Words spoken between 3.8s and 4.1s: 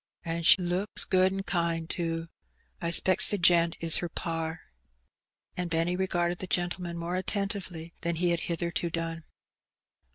her